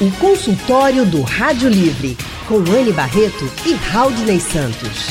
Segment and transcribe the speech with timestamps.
[0.00, 2.18] O consultório do Rádio Livre,
[2.48, 5.08] com Anne Barreto e Raudney Santos.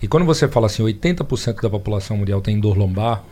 [0.02, 3.24] E quando você fala assim, 80% da população mundial tem dor lombar,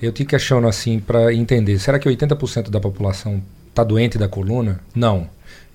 [0.00, 4.80] eu te questiono assim para entender: será que 80% da população está doente da coluna?
[4.94, 5.28] Não.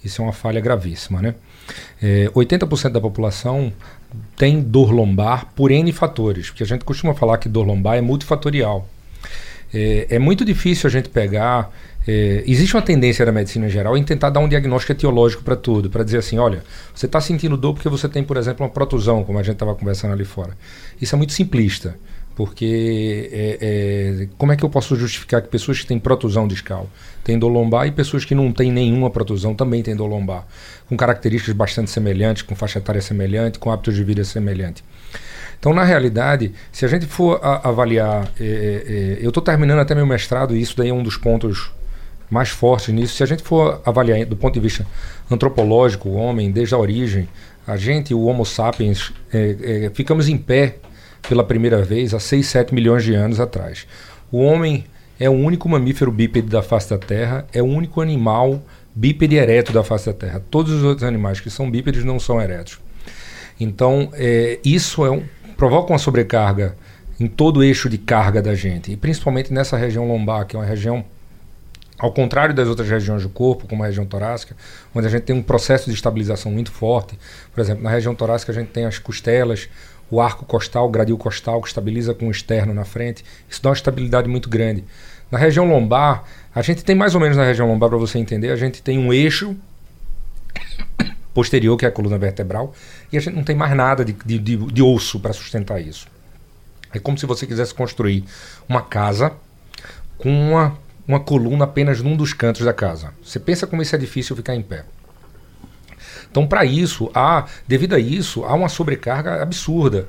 [0.04, 1.22] Isso é uma falha gravíssima.
[1.22, 1.34] Né?
[2.02, 3.74] É, 80% da população
[4.36, 8.02] tem dor lombar por N fatores, porque a gente costuma falar que dor lombar é
[8.02, 8.88] multifatorial.
[9.74, 11.72] É, é muito difícil a gente pegar
[12.08, 15.90] é, existe uma tendência da medicina geral em tentar dar um diagnóstico etiológico para tudo,
[15.90, 16.64] para dizer assim, olha,
[16.96, 19.76] você está sentindo dor porque você tem, por exemplo, uma protusão, como a gente estava
[19.76, 20.58] conversando ali fora.
[21.02, 22.00] Isso é muito simplista,
[22.34, 26.88] porque é, é, como é que eu posso justificar que pessoas que têm protusão discal
[27.26, 30.48] têm dor lombar e pessoas que não têm nenhuma protusão também têm dor lombar,
[30.88, 34.82] com características bastante semelhantes, com faixa etária semelhante, com hábitos de vida semelhante.
[35.60, 39.80] Então, na realidade, se a gente for a, avaliar, é, é, é eu estou terminando
[39.80, 41.72] até meu mestrado e isso daí é um dos pontos
[42.30, 43.16] mais forte nisso.
[43.16, 44.86] Se a gente for avaliar do ponto de vista
[45.30, 47.28] antropológico o homem, desde a origem,
[47.66, 50.78] a gente, o Homo sapiens, é, é, ficamos em pé
[51.28, 53.86] pela primeira vez há 6, 7 milhões de anos atrás.
[54.32, 54.86] O homem
[55.20, 58.62] é o único mamífero bípede da face da Terra, é o único animal
[58.96, 60.42] bípede ereto da face da Terra.
[60.50, 62.80] Todos os outros animais que são bípedes não são eretos.
[63.60, 65.24] Então, é, isso é um,
[65.58, 66.76] provoca uma sobrecarga
[67.20, 70.60] em todo o eixo de carga da gente, e principalmente nessa região lombar, que é
[70.60, 71.04] uma região
[71.98, 74.56] ao contrário das outras regiões do corpo, como a região torácica,
[74.94, 77.18] onde a gente tem um processo de estabilização muito forte.
[77.54, 79.68] Por exemplo, na região torácica a gente tem as costelas,
[80.10, 83.26] o arco costal, o gradil costal, que estabiliza com o externo na frente.
[83.50, 84.84] Isso dá uma estabilidade muito grande.
[85.32, 88.52] Na região lombar, a gente tem mais ou menos na região lombar, para você entender,
[88.52, 89.56] a gente tem um eixo
[91.34, 92.74] posterior, que é a coluna vertebral,
[93.12, 96.08] e a gente não tem mais nada de, de, de, de osso para sustentar isso.
[96.94, 98.24] É como se você quisesse construir
[98.70, 99.34] uma casa
[100.18, 103.14] com uma uma coluna apenas num dos cantos da casa.
[103.24, 104.84] Você pensa como isso é difícil ficar em pé.
[106.30, 110.08] Então, para isso, há, devido a isso, há uma sobrecarga absurda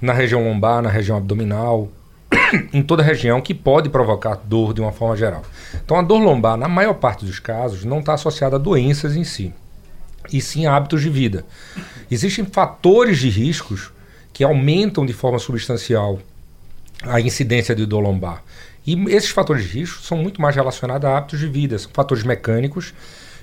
[0.00, 1.90] na região lombar, na região abdominal,
[2.72, 5.42] em toda a região que pode provocar dor de uma forma geral.
[5.82, 9.24] Então, a dor lombar, na maior parte dos casos, não está associada a doenças em
[9.24, 9.52] si,
[10.32, 11.44] e sim a hábitos de vida.
[12.10, 13.90] Existem fatores de riscos
[14.32, 16.18] que aumentam de forma substancial
[17.02, 18.42] a incidência de dor lombar.
[18.86, 22.22] E esses fatores de risco são muito mais relacionados a hábitos de vida, são fatores
[22.22, 22.92] mecânicos,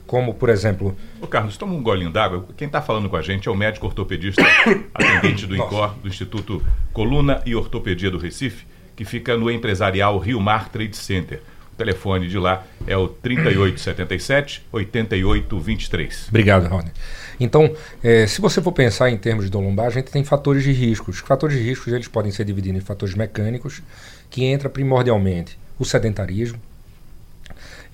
[0.06, 0.96] como, por exemplo.
[1.20, 2.46] Ô Carlos, toma um golinho d'água.
[2.56, 4.44] Quem está falando com a gente é o médico ortopedista,
[4.94, 6.62] atendente do INCOR, do Instituto
[6.94, 8.66] Coluna e Ortopedia do Recife,
[8.96, 11.42] que fica no empresarial Rio Mar Trade Center.
[11.82, 16.28] Telefone de lá é o 3877 8823.
[16.30, 16.92] Obrigado, Rony.
[17.40, 17.74] Então,
[18.04, 20.72] é, se você for pensar em termos de dor lombar, a gente tem fatores de
[20.72, 21.16] riscos.
[21.16, 23.82] Os fatores de riscos eles podem ser divididos em fatores mecânicos,
[24.30, 26.60] que entra primordialmente o sedentarismo,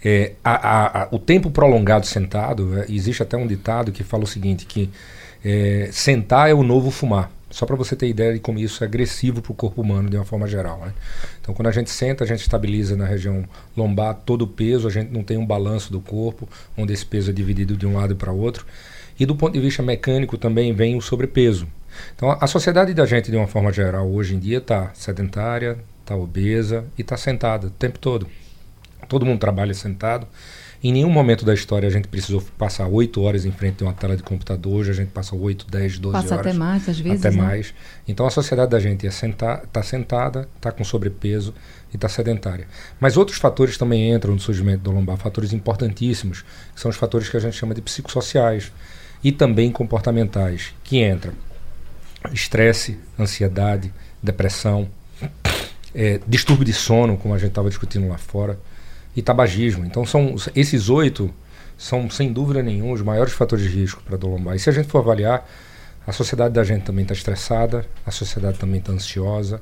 [0.03, 4.25] é, a, a, a, o tempo prolongado sentado, é, existe até um ditado que fala
[4.25, 4.89] o seguinte, que
[5.93, 7.31] sentar é o novo fumar.
[7.49, 10.17] Só para você ter ideia de como isso é agressivo para o corpo humano de
[10.17, 10.79] uma forma geral.
[10.81, 10.93] Né?
[11.41, 13.45] Então, quando a gente senta, a gente estabiliza na região
[13.75, 16.47] lombar todo o peso, a gente não tem um balanço do corpo,
[16.77, 18.65] onde esse peso é dividido de um lado para o outro.
[19.19, 21.67] E do ponto de vista mecânico também vem o sobrepeso.
[22.15, 26.15] Então, a sociedade da gente, de uma forma geral, hoje em dia está sedentária, está
[26.15, 28.27] obesa e está sentada o tempo todo.
[29.07, 30.27] Todo mundo trabalha sentado.
[30.83, 33.93] Em nenhum momento da história a gente precisou passar oito horas em frente a uma
[33.93, 34.81] tela de computador.
[34.81, 36.29] Hoje a gente passa oito, dez, doze horas.
[36.29, 37.25] Passa até mais, às vezes.
[37.25, 37.41] Até né?
[37.41, 37.73] mais.
[38.07, 41.53] Então a sociedade da gente está é sentar, tá sentada, está com sobrepeso
[41.91, 42.67] e está sedentária.
[42.99, 46.43] Mas outros fatores também entram no surgimento do lombar, fatores importantíssimos,
[46.75, 48.71] que são os fatores que a gente chama de psicossociais
[49.23, 51.33] e também comportamentais, que entram
[52.31, 53.91] estresse, ansiedade,
[54.21, 54.87] depressão,
[55.95, 58.59] é, distúrbio de sono, como a gente estava discutindo lá fora
[59.17, 59.83] e tabagismo.
[59.83, 61.33] Então são esses oito
[61.75, 64.55] são sem dúvida nenhuma os maiores fatores de risco para dor lombar.
[64.55, 65.47] E se a gente for avaliar,
[66.05, 69.61] a sociedade da gente também está estressada, a sociedade também está ansiosa,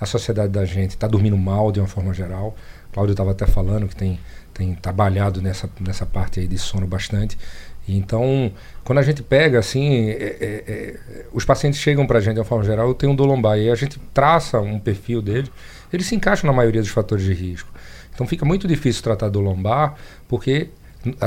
[0.00, 2.56] a sociedade da gente está dormindo mal de uma forma geral.
[2.92, 4.18] Cláudio estava até falando que tem,
[4.52, 7.38] tem trabalhado nessa, nessa parte aí de sono bastante.
[7.86, 8.50] Então,
[8.82, 12.40] quando a gente pega assim, é, é, é, os pacientes chegam para a gente de
[12.40, 15.50] uma forma geral, eu tenho um dor lombar, e a gente traça um perfil dele,
[15.92, 17.68] ele se encaixa na maioria dos fatores de risco.
[18.14, 19.94] Então fica muito difícil tratar do lombar,
[20.28, 20.68] porque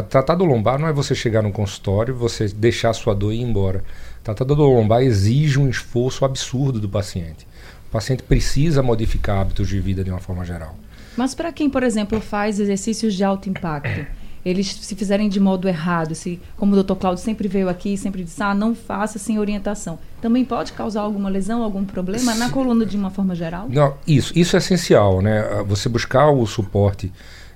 [0.09, 3.37] tratar do lombar não é você chegar no consultório, você deixar a sua dor e
[3.37, 3.83] ir embora.
[4.23, 7.45] Tratar do lombar exige um esforço absurdo do paciente.
[7.87, 10.75] O paciente precisa modificar hábitos de vida de uma forma geral.
[11.15, 14.05] Mas para quem, por exemplo, faz exercícios de alto impacto,
[14.45, 18.23] eles se fizerem de modo errado, se, como o doutor Cláudio sempre veio aqui, sempre
[18.23, 22.85] disse, ah, não faça sem orientação, também pode causar alguma lesão, algum problema na coluna
[22.85, 23.67] de uma forma geral?
[23.69, 25.39] Não, isso, isso é essencial, né?
[25.39, 27.11] Ah, você buscar o suporte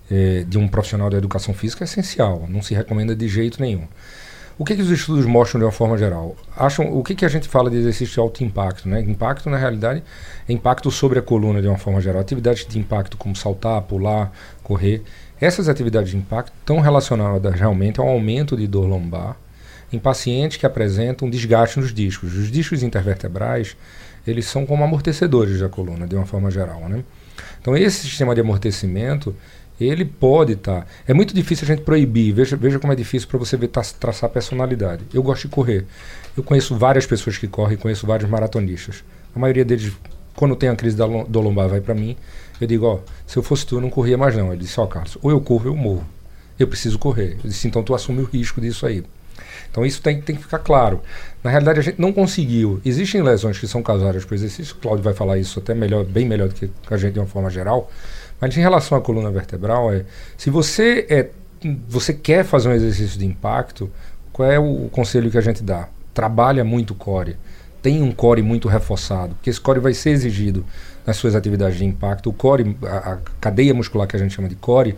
[0.10, 3.88] eh, de um profissional da educação física é essencial, não se recomenda de jeito nenhum.
[4.60, 6.36] O que, que os estudos mostram de uma forma geral?
[6.56, 8.88] Acham, o que, que a gente fala de exercício de alto impacto?
[8.88, 9.02] Né?
[9.02, 10.04] Impacto, na realidade,
[10.48, 12.22] é impacto sobre a coluna de uma forma geral.
[12.22, 14.31] Atividades de impacto como saltar, pular,
[14.62, 15.02] correr.
[15.40, 19.36] Essas atividades de impacto estão relacionadas realmente ao aumento de dor lombar
[19.92, 22.34] em pacientes que apresentam desgaste nos discos.
[22.36, 23.76] Os discos intervertebrais,
[24.26, 26.88] eles são como amortecedores da coluna, de uma forma geral.
[26.88, 27.04] Né?
[27.60, 29.36] Então, esse sistema de amortecimento,
[29.80, 30.82] ele pode estar.
[30.82, 30.88] Tá.
[31.08, 32.34] É muito difícil a gente proibir.
[32.34, 35.04] Veja, veja como é difícil para você ver, traçar personalidade.
[35.14, 35.86] Eu gosto de correr.
[36.38, 39.04] Eu conheço várias pessoas que correm, conheço vários maratonistas.
[39.36, 39.92] A maioria deles,
[40.36, 42.16] quando tem a crise da, do lombar, vai para mim.
[42.60, 44.54] Eu digo, ó, se eu fosse tu, eu não corria mais não.
[44.54, 46.08] Ele disse, ó, Carlos, ou eu corro ou eu morro.
[46.60, 47.38] Eu preciso correr.
[47.44, 49.04] Eu disse, então tu assume o risco disso aí.
[49.69, 51.01] Então isso tem, tem que ficar claro.
[51.44, 52.80] Na realidade, a gente não conseguiu.
[52.86, 54.75] Existem lesões que são causadas por exercício.
[54.75, 57.25] O Cláudio vai falar isso até melhor, bem melhor do que a gente de uma
[57.25, 57.89] forma geral.
[58.39, 60.04] Mas em relação à coluna vertebral, é,
[60.38, 61.30] se você, é,
[61.88, 63.89] você quer fazer um exercício de impacto,
[64.33, 65.88] qual é o, o conselho que a gente dá?
[66.13, 67.38] Trabalha muito core.
[67.81, 70.66] Tem um core muito reforçado, porque esse core vai ser exigido
[71.06, 72.30] nas suas atividades de impacto.
[72.30, 74.95] O core, a, a cadeia muscular que a gente chama de core,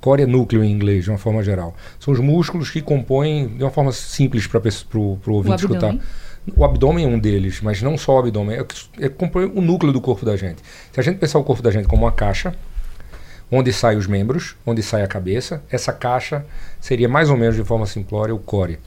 [0.00, 1.74] core é núcleo em inglês, de uma forma geral.
[1.98, 4.60] São os músculos que compõem, de uma forma simples para
[4.98, 5.96] o ouvinte escutar.
[6.56, 9.92] O abdômen é um deles, mas não só o abdômen, é, é compõe o núcleo
[9.92, 10.62] do corpo da gente.
[10.92, 12.54] Se a gente pensar o corpo da gente como uma caixa,
[13.50, 15.62] onde saem os membros, onde sai a cabeça.
[15.70, 16.44] Essa caixa
[16.80, 18.78] seria mais ou menos de forma simplória o core.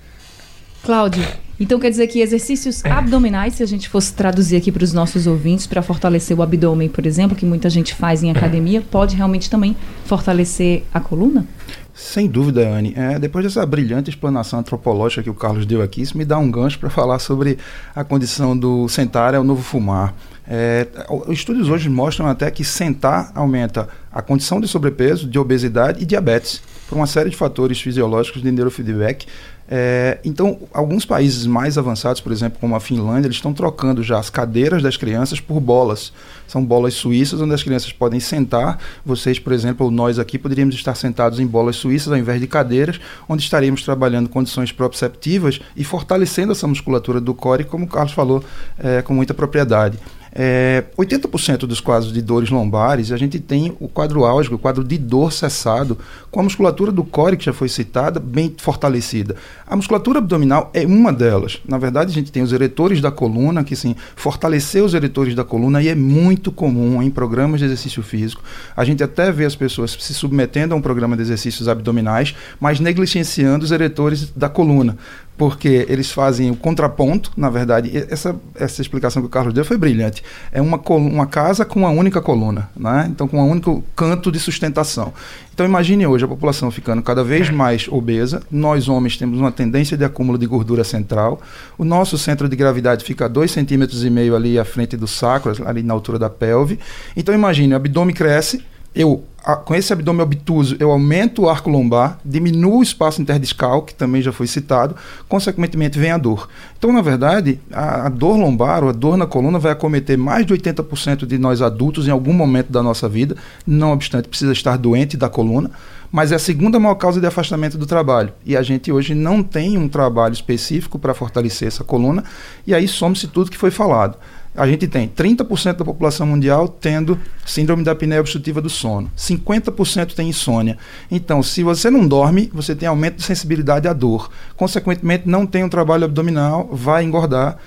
[0.84, 1.26] Cláudio,
[1.64, 5.28] então quer dizer que exercícios abdominais, se a gente fosse traduzir aqui para os nossos
[5.28, 9.50] ouvintes, para fortalecer o abdômen, por exemplo, que muita gente faz em academia, pode realmente
[9.50, 11.46] também fortalecer a coluna?
[11.94, 12.94] Sem dúvida, Anne.
[12.96, 16.50] É, depois dessa brilhante explanação antropológica que o Carlos deu aqui, isso me dá um
[16.50, 17.60] gancho para falar sobre
[17.96, 20.16] a condição do sentar é o novo fumar.
[20.48, 20.88] É,
[21.28, 26.06] os estudos hoje mostram até que sentar aumenta a condição de sobrepeso, de obesidade e
[26.06, 26.62] diabetes,
[26.92, 29.26] por uma série de fatores fisiológicos de neurofeedback
[29.74, 34.20] é, então, alguns países mais avançados, por exemplo, como a Finlândia, eles estão trocando já
[34.20, 36.12] as cadeiras das crianças por bolas.
[36.46, 38.78] São bolas suíças onde as crianças podem sentar.
[39.06, 43.00] Vocês, por exemplo, nós aqui poderíamos estar sentados em bolas suíças ao invés de cadeiras,
[43.30, 48.44] onde estaríamos trabalhando condições proprioceptivas e fortalecendo essa musculatura do core, como o Carlos falou
[48.78, 49.98] é, com muita propriedade.
[50.34, 54.84] É, 80% dos quadros de dores lombares, a gente tem o quadro álgico, o quadro
[54.84, 55.98] de dor cessado,
[56.30, 59.36] com a musculatura do core, que já foi citada, bem fortalecida.
[59.68, 61.60] A musculatura abdominal é uma delas.
[61.68, 65.44] Na verdade, a gente tem os eretores da coluna, que sim, fortalecer os eretores da
[65.44, 68.42] coluna, e é muito comum em programas de exercício físico.
[68.76, 72.80] A gente até vê as pessoas se submetendo a um programa de exercícios abdominais, mas
[72.80, 74.98] negligenciando os eretores da coluna
[75.42, 79.76] porque eles fazem o contraponto, na verdade, essa, essa explicação que o Carlos deu foi
[79.76, 80.22] brilhante.
[80.52, 83.08] É uma, uma casa com uma única coluna, né?
[83.10, 85.12] então com um único canto de sustentação.
[85.52, 89.98] Então imagine hoje a população ficando cada vez mais obesa, nós homens temos uma tendência
[89.98, 91.42] de acúmulo de gordura central,
[91.76, 95.08] o nosso centro de gravidade fica a 2,5 centímetros e meio ali à frente do
[95.08, 96.78] sacro, ali na altura da pelve.
[97.18, 101.70] Então imagine, o abdômen cresce, eu a, com esse abdômen obtuso, eu aumento o arco
[101.70, 104.96] lombar, diminuo o espaço interdiscal, que também já foi citado,
[105.28, 106.48] consequentemente vem a dor.
[106.78, 110.46] Então, na verdade, a, a dor lombar ou a dor na coluna vai acometer mais
[110.46, 114.78] de 80% de nós adultos em algum momento da nossa vida, não obstante precisa estar
[114.78, 115.72] doente da coluna,
[116.12, 118.34] mas é a segunda maior causa de afastamento do trabalho.
[118.46, 122.24] E a gente hoje não tem um trabalho específico para fortalecer essa coluna,
[122.68, 124.18] e aí some-se tudo que foi falado
[124.56, 130.14] a gente tem 30% da população mundial tendo síndrome da apneia obstrutiva do sono, 50%
[130.14, 130.78] tem insônia.
[131.10, 134.30] Então, se você não dorme, você tem aumento de sensibilidade à dor.
[134.56, 137.58] Consequentemente, não tem um trabalho abdominal, vai engordar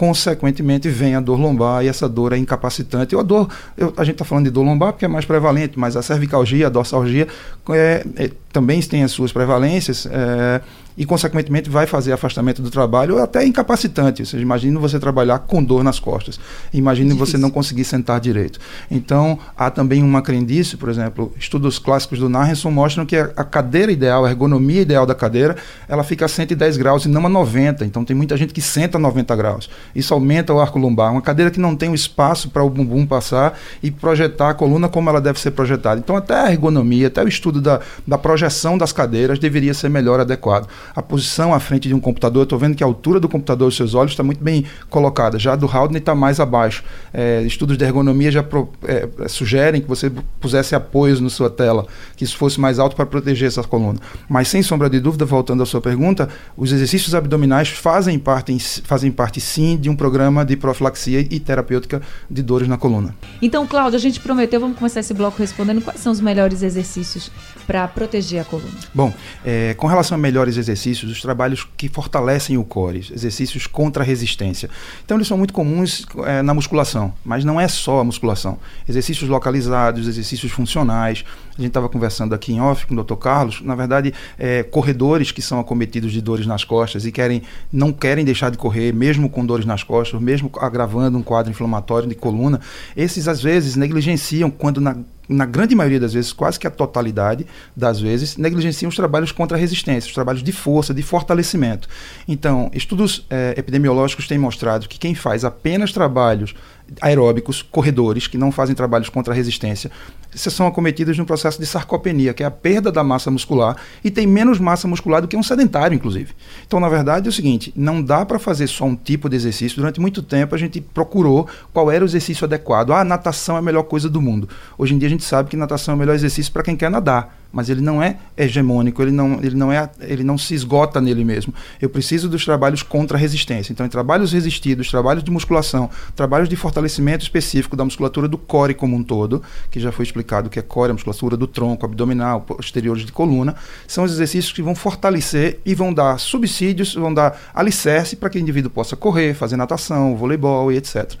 [0.00, 3.14] consequentemente vem a dor lombar e essa dor é incapacitante.
[3.14, 5.78] Ou a dor, eu, a gente está falando de dor lombar porque é mais prevalente,
[5.78, 7.28] mas a cervicalgia, a dorsalgia
[7.68, 10.06] é, é, também tem as suas prevalências.
[10.10, 10.62] É,
[11.00, 14.20] e, consequentemente, vai fazer afastamento do trabalho ou até incapacitante.
[14.20, 16.38] Ou seja, imagine você trabalhar com dor nas costas.
[16.74, 17.26] Imagine Difícil.
[17.26, 18.60] você não conseguir sentar direito.
[18.90, 23.90] Então, há também uma crendice, por exemplo, estudos clássicos do Narrenson mostram que a cadeira
[23.90, 25.56] ideal, a ergonomia ideal da cadeira,
[25.88, 27.82] ela fica a 110 graus e não a 90.
[27.86, 29.70] Então, tem muita gente que senta a 90 graus.
[29.94, 31.12] Isso aumenta o arco lombar.
[31.12, 34.86] Uma cadeira que não tem o espaço para o bumbum passar e projetar a coluna
[34.86, 35.98] como ela deve ser projetada.
[35.98, 40.20] Então, até a ergonomia, até o estudo da, da projeção das cadeiras deveria ser melhor
[40.20, 42.40] adequado a posição à frente de um computador.
[42.40, 45.38] Eu estou vendo que a altura do computador dos seus olhos está muito bem colocada.
[45.38, 46.82] Já do Haldane está mais abaixo.
[47.12, 51.86] É, estudos de ergonomia já pro, é, sugerem que você pusesse apoios na sua tela,
[52.16, 53.98] que isso fosse mais alto para proteger essa coluna.
[54.28, 59.10] Mas sem sombra de dúvida, voltando à sua pergunta, os exercícios abdominais fazem parte, fazem
[59.10, 63.14] parte sim de um programa de profilaxia e terapêutica de dores na coluna.
[63.40, 67.30] Então, Cláudio, a gente prometeu, vamos começar esse bloco respondendo quais são os melhores exercícios
[67.70, 68.74] para proteger a coluna.
[68.92, 74.02] Bom, é, com relação a melhores exercícios, os trabalhos que fortalecem o core, exercícios contra
[74.02, 74.68] resistência.
[75.04, 78.58] Então, eles são muito comuns é, na musculação, mas não é só a musculação.
[78.88, 81.24] Exercícios localizados, exercícios funcionais.
[81.56, 83.14] A gente estava conversando aqui em off com o Dr.
[83.14, 83.60] Carlos.
[83.60, 87.40] Na verdade, é, corredores que são acometidos de dores nas costas e querem,
[87.72, 92.08] não querem deixar de correr, mesmo com dores nas costas, mesmo agravando um quadro inflamatório
[92.08, 92.60] de coluna,
[92.96, 94.96] esses às vezes negligenciam quando na
[95.30, 99.56] na grande maioria das vezes, quase que a totalidade das vezes, negligenciam os trabalhos contra
[99.56, 101.88] a resistência, os trabalhos de força, de fortalecimento.
[102.26, 106.54] Então, estudos é, epidemiológicos têm mostrado que quem faz apenas trabalhos
[107.00, 109.90] aeróbicos, corredores, que não fazem trabalhos contra a resistência,
[110.34, 114.26] são acometidos no processo de sarcopenia, que é a perda da massa muscular, e tem
[114.26, 116.32] menos massa muscular do que um sedentário, inclusive.
[116.66, 119.76] Então, na verdade, é o seguinte: não dá para fazer só um tipo de exercício.
[119.76, 122.92] Durante muito tempo, a gente procurou qual era o exercício adequado.
[122.92, 124.48] Ah, natação é a melhor coisa do mundo.
[124.78, 126.90] Hoje em dia, a gente sabe que natação é o melhor exercício para quem quer
[126.90, 131.00] nadar mas ele não é hegemônico, ele não, ele não, é, ele não se esgota
[131.00, 131.52] nele mesmo.
[131.80, 133.72] Eu preciso dos trabalhos contra a resistência.
[133.72, 138.74] Então, em trabalhos resistidos, trabalhos de musculação, trabalhos de fortalecimento específico da musculatura do core
[138.74, 142.42] como um todo, que já foi explicado que é core, a musculatura do tronco, abdominal,
[142.42, 143.54] posteriores de coluna,
[143.86, 148.38] são os exercícios que vão fortalecer e vão dar subsídios, vão dar alicerce para que
[148.38, 151.16] o indivíduo possa correr, fazer natação, voleibol e etc.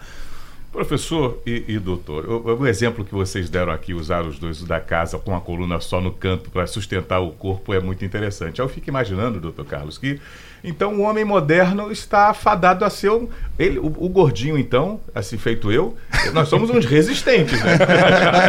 [0.72, 4.78] Professor e, e doutor, o, o, exemplo que vocês deram aqui, usar os dois da
[4.78, 8.60] casa com a coluna só no canto para sustentar o corpo é muito interessante.
[8.60, 10.20] Eu fico imaginando, doutor Carlos, que
[10.62, 15.38] então o homem moderno está fadado a ser um, ele, o, o, gordinho, então, assim
[15.38, 15.96] feito eu,
[16.32, 17.78] nós somos uns resistentes, né?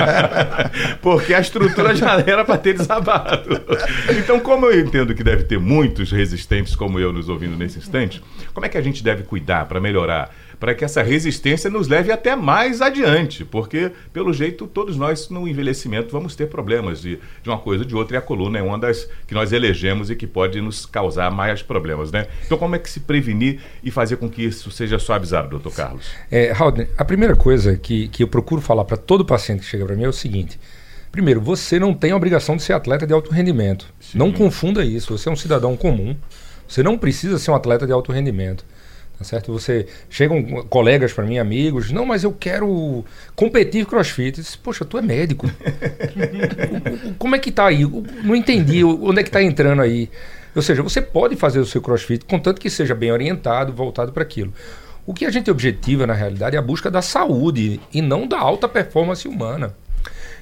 [1.02, 3.62] Porque a estrutura já era para ter desabado.
[4.20, 8.22] Então, como eu entendo que deve ter muitos resistentes como eu nos ouvindo nesse instante,
[8.54, 10.30] como é que a gente deve cuidar para melhorar?
[10.62, 15.48] Para que essa resistência nos leve até mais adiante, porque, pelo jeito, todos nós no
[15.48, 18.62] envelhecimento vamos ter problemas de, de uma coisa ou de outra, e a coluna é
[18.62, 22.28] uma das que nós elegemos e que pode nos causar mais problemas, né?
[22.46, 26.06] Então, como é que se prevenir e fazer com que isso seja suavizado, doutor Carlos?
[26.30, 29.84] É, Haldner, a primeira coisa que, que eu procuro falar para todo paciente que chega
[29.84, 30.60] para mim é o seguinte.
[31.12, 33.92] Primeiro, você não tem a obrigação de ser atleta de alto rendimento.
[34.00, 34.20] Sim.
[34.20, 35.18] Não confunda isso.
[35.18, 36.16] Você é um cidadão comum.
[36.68, 38.64] Você não precisa ser um atleta de alto rendimento.
[39.22, 39.54] Tá certo?
[39.54, 44.42] Você chegam colegas para mim, amigos, não, mas eu quero competir crossfit.
[44.42, 45.48] Disse, Poxa, tu é médico.
[47.20, 47.86] Como é que tá aí?
[48.24, 50.10] Não entendi onde é que tá entrando aí.
[50.56, 54.24] Ou seja, você pode fazer o seu crossfit, contanto que seja bem orientado, voltado para
[54.24, 54.52] aquilo.
[55.06, 58.40] O que a gente objetiva, na realidade, é a busca da saúde e não da
[58.40, 59.76] alta performance humana.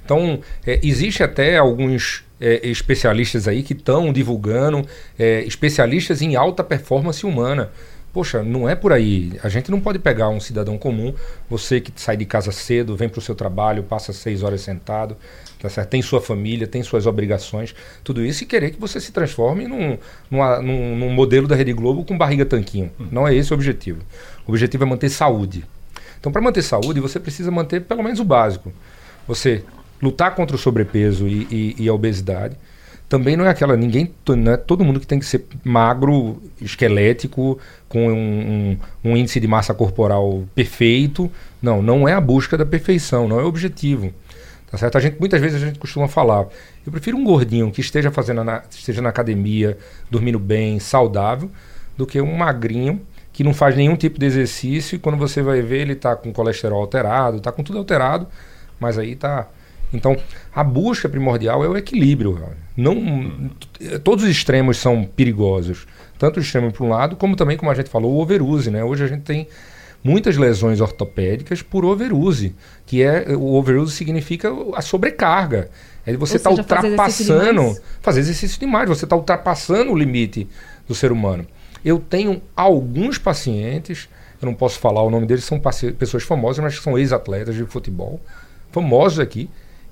[0.05, 6.63] Então, é, existe até alguns é, especialistas aí que estão divulgando é, especialistas em alta
[6.63, 7.71] performance humana.
[8.11, 9.39] Poxa, não é por aí.
[9.43, 11.13] A gente não pode pegar um cidadão comum,
[11.49, 15.15] você que sai de casa cedo, vem para o seu trabalho, passa seis horas sentado,
[15.59, 15.89] tá certo?
[15.89, 19.97] tem sua família, tem suas obrigações, tudo isso, e querer que você se transforme num,
[20.29, 22.91] numa, num, num modelo da Rede Globo com barriga tanquinho.
[22.99, 23.07] Hum.
[23.11, 24.01] Não é esse o objetivo.
[24.47, 25.63] O objetivo é manter saúde.
[26.19, 28.73] Então, para manter saúde, você precisa manter pelo menos o básico.
[29.27, 29.63] Você
[30.01, 32.57] lutar contra o sobrepeso e, e, e a obesidade
[33.09, 37.57] também não é aquela ninguém não é todo mundo que tem que ser magro esquelético
[37.89, 41.29] com um, um, um, índice de massa corporal perfeito.
[41.59, 44.13] Não não é a busca da perfeição não é o objetivo
[44.69, 44.99] tá certo?
[44.99, 46.47] A gente muitas vezes a gente costuma falar
[46.85, 49.75] eu prefiro um gordinho que esteja fazendo na, esteja na academia
[50.11, 51.49] dormindo bem saudável
[51.97, 53.01] do que um magrinho
[53.33, 56.31] que não faz nenhum tipo de exercício e quando você vai ver ele está com
[56.31, 58.27] colesterol alterado está com tudo alterado
[58.79, 59.47] mas aí está
[59.93, 60.15] então,
[60.53, 62.39] a busca primordial é o equilíbrio.
[62.77, 63.49] Não,
[64.03, 65.87] todos os extremos são perigosos.
[66.17, 68.69] Tanto o extremo para um lado, como também, como a gente falou, o overuse.
[68.69, 68.83] Né?
[68.83, 69.47] Hoje a gente tem
[70.03, 72.55] muitas lesões ortopédicas por overuse,
[72.85, 75.69] que é o overuse significa a sobrecarga.
[76.05, 80.47] É você estar tá ultrapassando, fazer, fazer exercício demais, você está ultrapassando o limite
[80.87, 81.45] do ser humano.
[81.83, 84.09] Eu tenho alguns pacientes,
[84.41, 85.61] eu não posso falar o nome deles, são
[85.97, 88.19] pessoas famosas, mas são ex-atletas de futebol,
[88.71, 89.49] famosos aqui,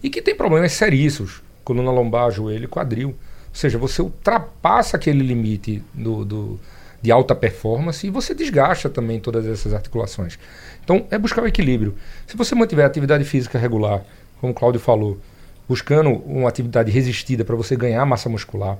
[0.07, 3.09] e que tem problemas seríssimos, coluna lombar, joelho quadril.
[3.09, 3.15] Ou
[3.51, 6.59] seja, você ultrapassa aquele limite do, do,
[7.01, 10.39] de alta performance e você desgasta também todas essas articulações.
[10.81, 11.93] Então, é buscar o equilíbrio.
[12.25, 14.01] Se você mantiver atividade física regular,
[14.39, 15.19] como o Cláudio falou,
[15.67, 18.77] buscando uma atividade resistida para você ganhar massa muscular,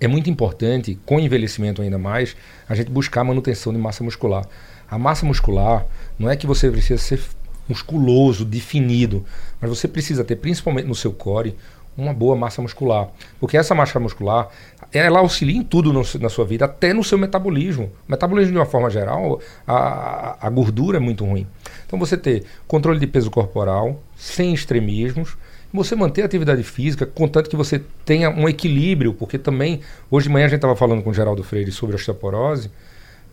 [0.00, 2.36] é muito importante, com envelhecimento ainda mais,
[2.68, 4.46] a gente buscar a manutenção de massa muscular.
[4.88, 5.84] A massa muscular
[6.16, 7.20] não é que você precisa ser
[7.68, 9.24] musculoso, definido.
[9.60, 11.54] Mas você precisa ter, principalmente no seu core,
[11.96, 13.08] uma boa massa muscular.
[13.40, 14.48] Porque essa massa muscular,
[14.92, 17.90] ela auxilia em tudo no, na sua vida, até no seu metabolismo.
[18.06, 21.46] Metabolismo, de uma forma geral, a, a gordura é muito ruim.
[21.86, 25.36] Então, você ter controle de peso corporal, sem extremismos,
[25.72, 30.32] você manter a atividade física, contanto que você tenha um equilíbrio, porque também, hoje de
[30.32, 32.70] manhã a gente estava falando com o Geraldo Freire sobre osteoporose,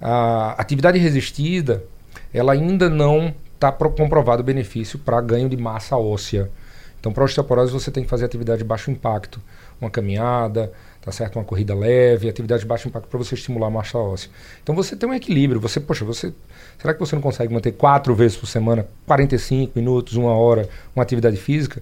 [0.01, 1.83] a atividade resistida,
[2.33, 3.33] ela ainda não
[3.69, 6.49] está comprovado o benefício para ganho de massa óssea.
[6.99, 9.39] Então, para osteoporose, você tem que fazer atividade de baixo impacto,
[9.79, 11.35] uma caminhada, tá certo?
[11.35, 14.31] Uma corrida leve, atividade de baixo impacto para você estimular a massa óssea.
[14.63, 15.61] Então, você tem um equilíbrio.
[15.61, 16.33] Você, poxa, você,
[16.79, 21.03] será que você não consegue manter quatro vezes por semana, 45 minutos, uma hora, uma
[21.03, 21.79] atividade física?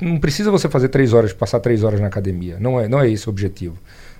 [0.00, 2.56] Não precisa você fazer três horas, passar três horas na academia.
[2.58, 3.76] Não é, não é esse o objetivo.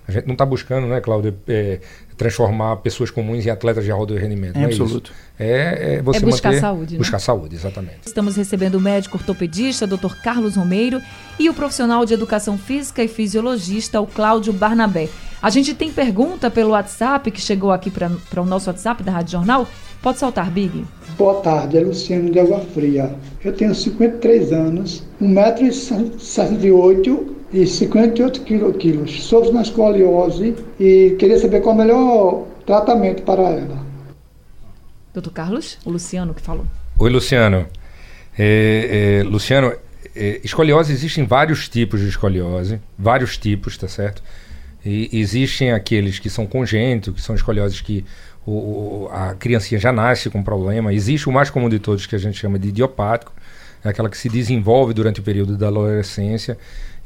[0.07, 1.79] A gente não está buscando, né, Cláudio, é,
[2.15, 4.57] transformar pessoas comuns em atletas de alto rendimento.
[4.57, 5.11] É absoluto.
[5.37, 6.93] É, é, você é buscar manter, saúde.
[6.93, 6.97] Né?
[6.99, 7.99] Buscar saúde, exatamente.
[8.05, 10.15] Estamos recebendo o médico ortopedista, Dr.
[10.23, 11.01] Carlos Romeiro,
[11.39, 15.09] e o profissional de educação física e fisiologista, o Cláudio Barnabé.
[15.41, 19.33] A gente tem pergunta pelo WhatsApp que chegou aqui para o nosso WhatsApp da Rádio
[19.33, 19.67] Jornal.
[20.05, 20.85] Pode soltar, Big.
[21.17, 23.15] Boa tarde, é Luciano de Água Fria.
[23.43, 29.23] Eu tenho 53 anos, 1,68m e 58 quilos.
[29.23, 33.83] Sofro na escoliose e queria saber qual é o melhor tratamento para ela.
[35.11, 36.67] Doutor Carlos, o Luciano que falou.
[36.99, 37.65] Oi, Luciano.
[38.37, 39.73] É, é, Luciano,
[40.15, 44.21] é, escoliose, existem vários tipos de escoliose, vários tipos, tá certo?
[44.85, 48.05] E existem aqueles que são congênitos, que são escolioses que
[48.45, 50.93] o, a criancinha já nasce com problema.
[50.93, 53.33] Existe o mais comum de todos, que a gente chama de idiopático,
[53.83, 56.57] é aquela que se desenvolve durante o período da adolescência.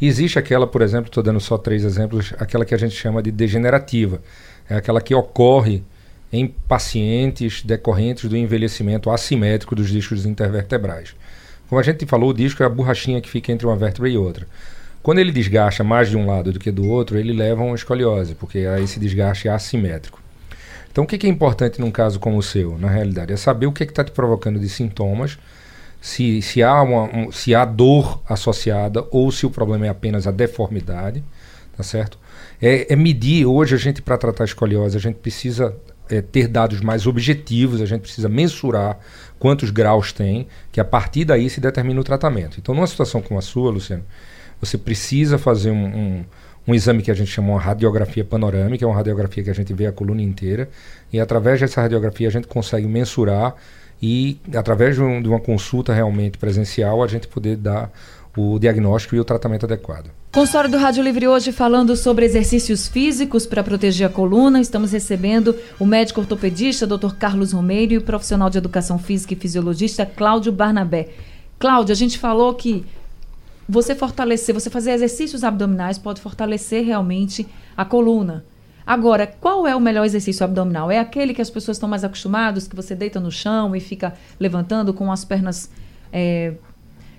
[0.02, 3.32] Existe aquela, por exemplo, estou dando só três exemplos, aquela que a gente chama de
[3.32, 4.21] degenerativa.
[4.69, 5.84] É aquela que ocorre
[6.32, 11.15] em pacientes decorrentes do envelhecimento assimétrico dos discos intervertebrais.
[11.67, 14.17] Como a gente falou, o disco é a borrachinha que fica entre uma vértebra e
[14.17, 14.47] outra.
[15.02, 17.75] Quando ele desgasta mais de um lado do que do outro, ele leva a uma
[17.75, 20.21] escoliose, porque esse desgaste é assimétrico.
[20.91, 23.32] Então, o que é importante num caso como o seu, na realidade?
[23.32, 25.38] É saber o que está te provocando de sintomas,
[26.02, 30.25] se, se, há uma, um, se há dor associada ou se o problema é apenas
[30.25, 31.23] a deformidade,
[31.75, 32.17] tá certo?
[32.62, 35.75] É, é medir, hoje a gente, para tratar a escoliose, a gente precisa
[36.10, 38.97] é, ter dados mais objetivos, a gente precisa mensurar
[39.38, 42.58] quantos graus tem, que a partir daí se determina o tratamento.
[42.60, 44.04] Então, numa situação como a sua, Luciano,
[44.60, 46.25] você precisa fazer um, um,
[46.69, 49.73] um exame que a gente chama uma radiografia panorâmica, é uma radiografia que a gente
[49.73, 50.69] vê a coluna inteira,
[51.12, 53.55] e através dessa radiografia a gente consegue mensurar
[54.01, 57.91] e, através de, um, de uma consulta realmente presencial, a gente poder dar
[58.38, 60.12] o diagnóstico e o tratamento adequado.
[60.32, 64.62] Consultório do Rádio Livre hoje falando sobre exercícios físicos para proteger a coluna.
[64.62, 67.15] Estamos recebendo o médico ortopedista Dr.
[67.17, 71.10] Carlos Romeiro e o profissional de educação física e fisiologista Cláudio Barnabé.
[71.58, 72.86] Cláudio, a gente falou que
[73.69, 78.43] você fortalecer, você fazer exercícios abdominais pode fortalecer realmente a coluna.
[78.84, 80.89] Agora, qual é o melhor exercício abdominal?
[80.89, 84.15] É aquele que as pessoas estão mais acostumadas, que você deita no chão e fica
[84.39, 85.69] levantando com as pernas
[86.12, 86.53] é,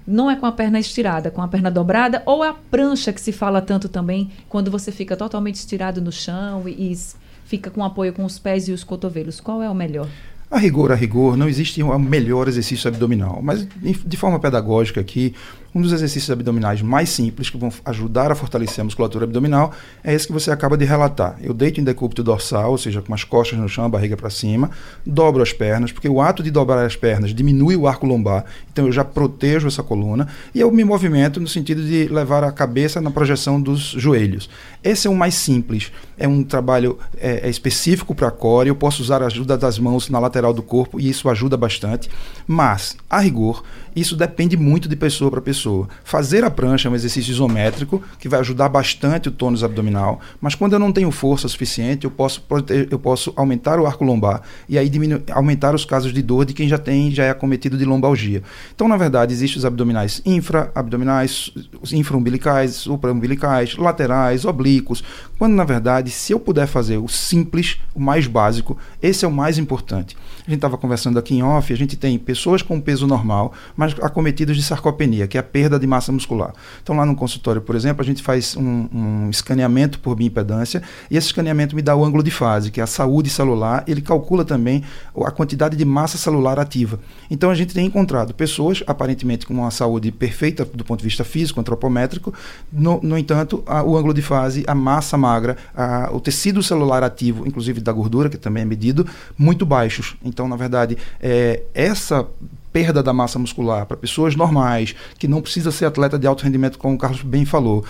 [0.04, 3.20] não é com a perna estirada, com a perna dobrada, ou é a prancha que
[3.20, 6.98] se fala tanto também, quando você fica totalmente estirado no chão e, e
[7.44, 9.40] fica com apoio com os pés e os cotovelos.
[9.40, 10.08] Qual é o melhor?
[10.50, 15.32] A rigor, a rigor, não existe um melhor exercício abdominal, mas de forma pedagógica aqui,
[15.72, 20.12] Um dos exercícios abdominais mais simples, que vão ajudar a fortalecer a musculatura abdominal, é
[20.12, 21.36] esse que você acaba de relatar.
[21.40, 24.30] Eu deito em decúbito dorsal, ou seja, com as costas no chão, a barriga para
[24.30, 24.70] cima,
[25.06, 28.86] dobro as pernas, porque o ato de dobrar as pernas diminui o arco lombar, então
[28.86, 33.00] eu já protejo essa coluna, e eu me movimento no sentido de levar a cabeça
[33.00, 34.50] na projeção dos joelhos.
[34.82, 39.02] Esse é o mais simples, é um trabalho é, é específico para core, eu posso
[39.02, 42.08] usar a ajuda das mãos na lateral do corpo e isso ajuda bastante,
[42.46, 43.62] mas, a rigor,
[43.94, 45.88] isso depende muito de pessoa para pessoa.
[46.04, 50.54] Fazer a prancha é um exercício isométrico que vai ajudar bastante o tônus abdominal, mas
[50.54, 52.44] quando eu não tenho força suficiente, eu posso,
[52.90, 54.90] eu posso aumentar o arco lombar e aí
[55.32, 58.42] aumentar os casos de dor de quem já tem, já é acometido de lombalgia.
[58.74, 61.52] Então, na verdade, existem os abdominais infra-abdominais,
[61.92, 65.02] infra-umbilicais, supra-umbilicais, laterais, oblíquos,
[65.38, 69.32] quando na verdade, se eu puder fazer o simples, o mais básico, esse é o
[69.32, 70.16] mais importante.
[70.38, 73.96] A gente estava conversando aqui em off, a gente tem pessoas com peso normal, mas
[74.02, 76.52] acometidos de sarcopenia, que é a perda de massa muscular.
[76.82, 81.16] Então, lá no consultório, por exemplo, a gente faz um, um escaneamento por bioimpedância e
[81.16, 84.44] esse escaneamento me dá o ângulo de fase, que é a saúde celular, ele calcula
[84.44, 84.84] também
[85.24, 87.00] a quantidade de massa celular ativa.
[87.30, 91.24] Então, a gente tem encontrado pessoas, aparentemente, com uma saúde perfeita do ponto de vista
[91.24, 92.34] físico, antropométrico,
[92.70, 97.02] no, no entanto, a, o ângulo de fase, a massa magra, a, o tecido celular
[97.02, 99.06] ativo, inclusive da gordura, que também é medido,
[99.38, 100.16] muito baixos.
[100.22, 102.28] Então, na verdade, é, essa
[102.72, 106.78] perda da massa muscular para pessoas normais, que não precisa ser atleta de alto rendimento,
[106.78, 107.84] como o Carlos bem falou.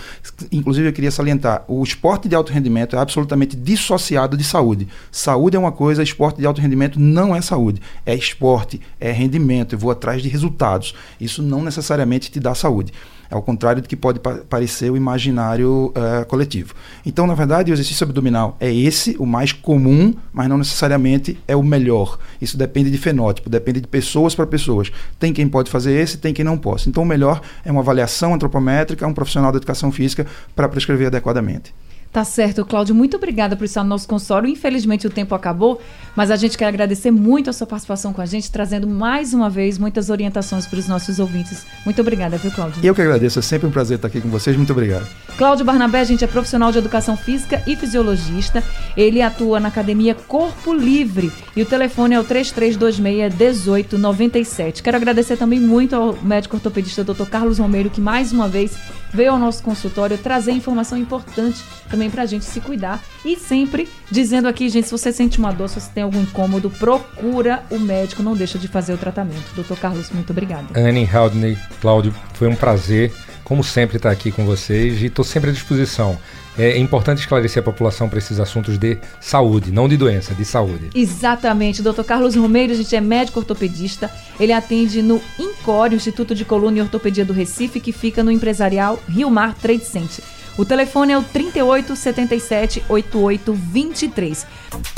[0.51, 4.87] Inclusive, eu queria salientar: o esporte de alto rendimento é absolutamente dissociado de saúde.
[5.11, 7.81] Saúde é uma coisa, esporte de alto rendimento não é saúde.
[8.05, 10.93] É esporte, é rendimento, eu vou atrás de resultados.
[11.19, 12.91] Isso não necessariamente te dá saúde
[13.31, 16.73] ao contrário do que pode pa parecer o imaginário uh, coletivo.
[17.05, 21.55] Então, na verdade, o exercício abdominal é esse, o mais comum, mas não necessariamente é
[21.55, 22.19] o melhor.
[22.41, 24.91] Isso depende de fenótipo, depende de pessoas para pessoas.
[25.17, 26.89] Tem quem pode fazer esse, tem quem não possa.
[26.89, 31.73] Então, o melhor é uma avaliação antropométrica, um profissional da educação física para prescrever adequadamente.
[32.11, 32.93] Tá certo, Cláudio.
[32.93, 34.49] Muito obrigada por estar no nosso consultório.
[34.49, 35.81] Infelizmente o tempo acabou,
[36.13, 39.49] mas a gente quer agradecer muito a sua participação com a gente, trazendo mais uma
[39.49, 41.65] vez muitas orientações para os nossos ouvintes.
[41.85, 42.83] Muito obrigada, viu, Cláudio?
[42.83, 43.39] Eu que agradeço.
[43.39, 44.57] É sempre um prazer estar aqui com vocês.
[44.57, 45.07] Muito obrigado.
[45.37, 48.61] Cláudio Barnabé, a gente é profissional de educação física e fisiologista.
[48.97, 54.81] Ele atua na Academia Corpo Livre e o telefone é o 3326-1897.
[54.81, 57.29] Quero agradecer também muito ao médico ortopedista Dr.
[57.29, 58.77] Carlos Romero, que mais uma vez
[59.13, 63.03] veio ao nosso consultório trazer informação importante também para a gente se cuidar.
[63.23, 66.69] E sempre dizendo aqui, gente, se você sente uma dor, se você tem algum incômodo,
[66.69, 69.53] procura o médico, não deixa de fazer o tratamento.
[69.55, 70.67] Doutor Carlos, muito obrigada.
[70.75, 75.49] Anne, Haldney, Cláudio, foi um prazer, como sempre, estar aqui com vocês e estou sempre
[75.49, 76.17] à disposição.
[76.57, 80.89] É importante esclarecer a população para esses assuntos de saúde, não de doença, de saúde.
[80.93, 81.81] Exatamente.
[81.81, 82.03] Dr.
[82.03, 84.11] Carlos Romeiro, a gente é médico ortopedista.
[84.39, 89.01] Ele atende no INCORE, Instituto de Coluna e Ortopedia do Recife, que fica no empresarial
[89.07, 90.23] Rio Mar Trade Center.
[90.57, 94.45] O telefone é o 3877 8823.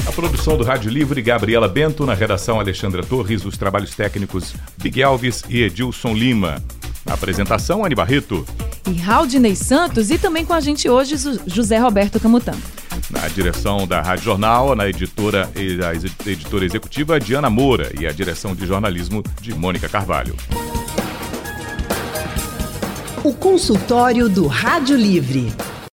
[0.07, 5.01] A produção do Rádio Livre, Gabriela Bento, na redação Alexandra Torres, os trabalhos técnicos Big
[5.03, 6.61] Alves e Edilson Lima.
[7.05, 8.45] Na apresentação, Ani Barreto.
[8.89, 12.57] E Raudinei Santos e também com a gente hoje José Roberto Camutanga.
[13.09, 15.93] Na direção da Rádio Jornal, na editora e a
[16.29, 20.35] editora executiva Diana Moura e a direção de jornalismo de Mônica Carvalho.
[23.23, 25.53] O consultório do Rádio Livre.